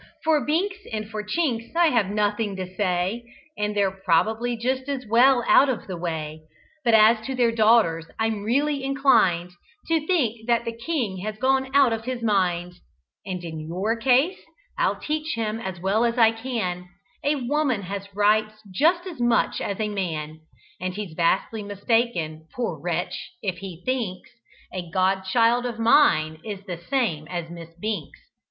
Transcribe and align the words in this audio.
For 0.23 0.43
Binks 0.43 0.79
and 0.91 1.07
for 1.07 1.21
Chinks 1.23 1.75
I 1.75 1.89
have 1.89 2.09
nothing 2.09 2.55
to 2.55 2.73
say, 2.75 3.23
And 3.55 3.75
they're 3.77 3.91
probably 4.03 4.57
just 4.57 4.89
as 4.89 5.05
well 5.05 5.43
out 5.47 5.69
of 5.69 5.85
the 5.85 5.95
way; 5.95 6.41
But 6.83 6.95
as 6.95 7.23
to 7.27 7.35
their 7.35 7.51
daughters 7.51 8.07
I'm 8.17 8.41
really 8.41 8.83
inclined 8.83 9.51
To 9.89 10.07
think 10.07 10.47
that 10.47 10.65
the 10.65 10.75
king 10.75 11.17
has 11.17 11.37
gone 11.37 11.69
out 11.75 11.93
of 11.93 12.05
his 12.05 12.23
mind, 12.23 12.79
And 13.27 13.43
in 13.43 13.59
your 13.59 13.95
case, 13.95 14.39
I'll 14.75 14.95
teach 14.99 15.35
him, 15.35 15.59
as 15.59 15.79
well 15.79 16.03
as 16.03 16.17
I 16.17 16.31
can, 16.31 16.89
A 17.23 17.35
woman 17.35 17.83
has 17.83 18.09
rights 18.15 18.55
just 18.73 19.05
as 19.05 19.19
much 19.21 19.61
as 19.61 19.79
a 19.79 19.87
man, 19.87 20.39
And 20.79 20.95
he's 20.95 21.13
vastly 21.13 21.61
mistaken, 21.61 22.47
poor 22.55 22.75
wretch, 22.81 23.33
if 23.43 23.59
he 23.59 23.83
thinks 23.85 24.31
A 24.73 24.89
god 24.89 25.25
child 25.25 25.63
of 25.67 25.77
mine 25.77 26.39
is 26.43 26.63
the 26.65 26.79
same 26.89 27.27
as 27.27 27.51
Miss 27.51 27.69
Binks. 27.79 28.19